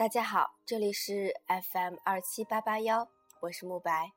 [0.00, 3.06] 大家好，这里是 FM 二七八八幺，
[3.40, 4.12] 我是慕白。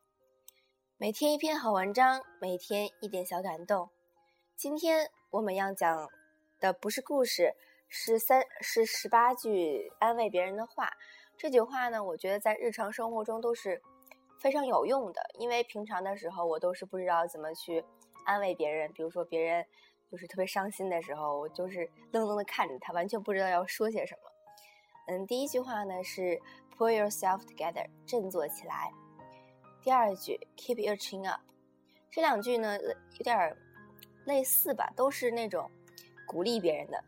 [0.96, 3.90] 每天一篇好文章，每天一点小感动。
[4.56, 6.10] 今天我们要讲
[6.62, 7.54] 的不是故事，
[7.90, 10.90] 是三是十八句安慰别人的话。
[11.38, 13.82] 这句话呢，我觉得在日常生活中都是
[14.40, 17.84] 非常有用的，因为平常的时候我都是不知道怎么去
[18.24, 18.90] 安慰别人。
[18.94, 19.66] 比如说别人
[20.10, 24.33] 就是特别伤心的时候，我就是愣愣的看着他，完全不知道要说些什么。
[25.08, 26.42] 嗯，第一句话呢是
[26.78, 28.92] pull yourself together，振作起来。
[29.82, 31.42] 第二句 keep your chin up，
[32.10, 33.58] 这两句呢有点
[34.26, 35.70] 类似吧，都是那种
[36.26, 37.04] 鼓励别人的。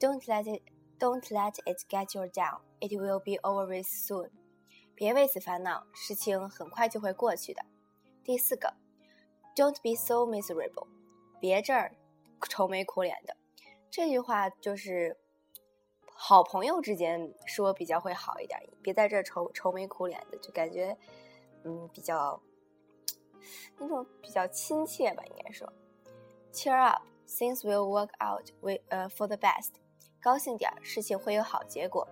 [0.00, 0.62] Don't let it
[0.98, 4.30] don't let it get you down, it will be over with soon。
[4.96, 7.64] 别为此烦恼，事情很快就会过去的。
[8.24, 8.74] 第四个
[9.54, 10.88] ，Don't be so miserable，
[11.38, 11.94] 别这儿
[12.48, 13.36] 愁眉苦脸的。
[13.90, 15.16] 这句话就是。
[16.20, 20.98] 好朋友之间说比较会好一点，别在这愁愁眉苦脸的，就感觉，
[21.62, 22.42] 嗯，比较
[23.78, 25.72] 那种比较亲切吧，应该说。
[26.52, 29.74] Cheer up, things will work out we 呃 for the best。
[30.20, 32.06] 高兴点，事情会有好结果。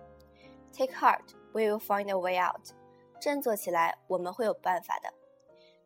[0.71, 2.71] Take heart, we will find a way out。
[3.19, 5.13] 振作起来，我们会有办法的。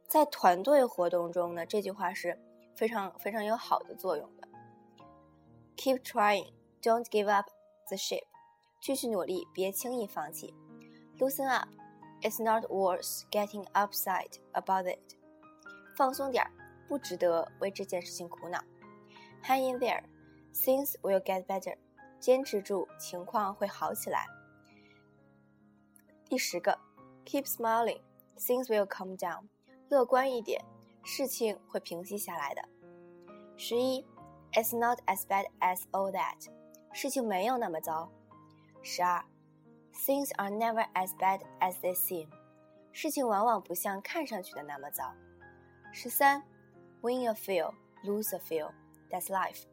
[0.08, 2.40] 在团队活动中呢，这句话是
[2.76, 4.48] 非常非常有好的作用的。
[5.76, 7.48] Keep trying, don't give up.
[7.92, 8.23] The ship，
[8.80, 10.56] 继续努力，别轻易放弃。
[11.20, 15.17] Loosen up，it's not worth getting upset about it。
[15.98, 16.50] 放松点儿，
[16.88, 18.64] 不值得为这件事情苦恼。
[19.44, 21.78] Hang in there，things will get better。
[22.22, 24.26] 坚持住，情况会好起来。
[26.30, 26.80] 第十个
[27.26, 29.50] ，Keep smiling，things will calm down。
[29.89, 30.64] 乐观一点，
[31.03, 32.61] 事情会平息下来的。
[33.58, 34.05] 十一
[34.53, 36.61] ，It's not as bad as all that。
[36.94, 38.11] 事情没有那么糟。
[38.81, 39.23] 十二
[39.94, 42.28] ，Things are never as bad as they seem。
[42.92, 45.14] 事情往往不像看上去的那么糟。
[45.93, 46.43] 十三
[47.02, 47.73] ，Win a few,
[48.04, 48.71] lose a few,
[49.10, 49.64] that's life。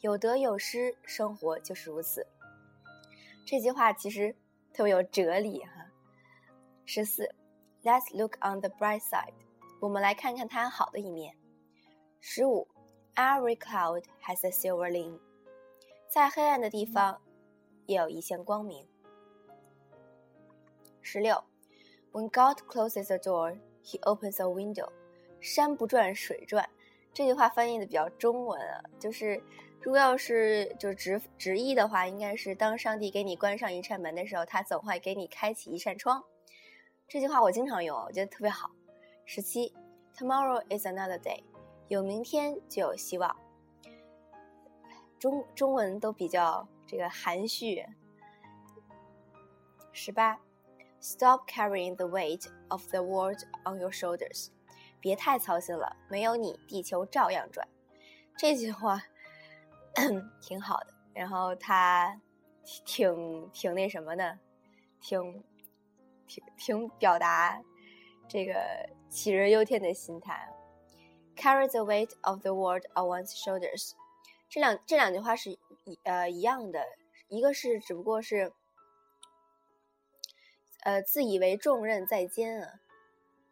[0.00, 2.26] 有得有失，生活就是如此。
[3.44, 4.34] 这句话其实
[4.72, 5.86] 特别有哲理哈。
[6.84, 7.34] 十四
[7.82, 9.34] ，Let's look on the bright side。
[9.80, 11.36] 我们来看看它好的一面。
[12.20, 12.68] 十五
[13.14, 15.18] ，Every cloud has a silver lining。
[16.10, 17.22] 在黑暗的地方，
[17.86, 18.84] 也有一线光明。
[21.00, 21.44] 十六
[22.10, 24.88] ，When God closes a door, He opens a window。
[25.40, 26.68] 山不转水转，
[27.14, 29.40] 这句话翻译的比较中文啊，就是
[29.80, 36.20] 如果要是就是直直译的话，应该是当上帝给你关上一扇门的时候，他总会给你开启一扇窗。
[37.06, 38.68] 这句话我经常用，我觉得特别好。
[39.24, 39.72] 十七
[40.16, 41.44] ，Tomorrow is another day。
[41.86, 43.36] 有明天就有希望。
[45.20, 47.86] 中中文都比较这个含蓄。
[49.92, 50.40] 十八
[51.00, 54.48] ，Stop carrying the weight of the world on your shoulders，
[54.98, 57.68] 别太操心了，没有你，地球照样转。
[58.38, 59.02] 这句话
[60.40, 62.18] 挺好的，然后他
[62.62, 64.38] 挺挺那什么的，
[65.02, 65.44] 挺
[66.26, 67.60] 挺挺表达
[68.26, 68.54] 这个
[69.10, 70.48] 杞人忧天的心态。
[71.36, 73.92] Carry the weight of the world on one's shoulders。
[74.50, 75.58] 这两这两句话是一
[76.02, 76.84] 呃一样的，
[77.28, 78.52] 一个是只不过是，
[80.82, 82.80] 呃自以为重任在肩啊，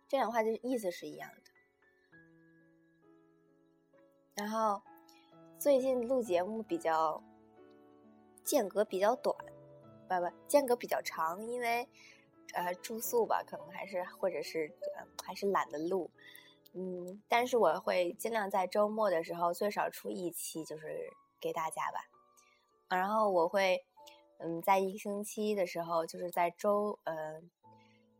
[0.08, 1.42] 这两话的意思是一样的。
[4.34, 4.82] 然后
[5.60, 7.22] 最近录节目比较
[8.42, 9.36] 间隔比较短，
[10.08, 11.88] 不不间隔比较长，因为
[12.54, 16.10] 呃住宿吧，可能还是或者是呃还是懒得录。
[16.74, 22.04] 嗯，但是我会尽量在周末的时候最少出一期，就是给大家吧。
[22.88, 23.84] 然后我会，
[24.38, 27.40] 嗯，在一个星期的时候，就是在周，呃，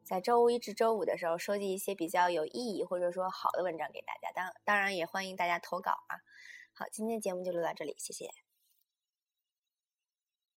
[0.03, 4.33] 在周一至周五的时候，收集一些比较有意义或者说好的文章给大家。
[4.35, 6.17] 当当然也欢迎大家投稿啊。
[6.73, 8.48] 好，今天节目就录到这里，谢谢。